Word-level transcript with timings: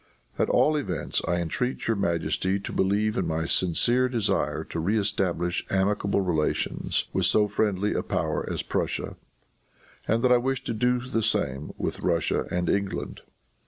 At 0.39 0.49
all 0.49 0.77
events 0.77 1.21
I 1.27 1.35
entreat 1.35 1.85
your 1.87 1.95
majesty 1.95 2.59
to 2.59 2.73
believe 2.73 3.15
in 3.17 3.27
my 3.27 3.45
sincere 3.45 4.09
desire 4.09 4.63
to 4.63 4.79
reëstablish 4.81 5.63
amicable 5.69 6.21
relations 6.21 7.05
with 7.13 7.27
so 7.27 7.47
friendly 7.47 7.93
a 7.93 8.01
power 8.01 8.51
as 8.51 8.63
Prussia, 8.63 9.15
and 10.07 10.23
that 10.23 10.31
I 10.31 10.37
wish 10.37 10.63
to 10.63 10.73
do 10.73 11.01
the 11.01 11.21
same 11.21 11.71
with 11.77 11.99
Russia 11.99 12.47
and 12.49 12.67
England." 12.67 13.21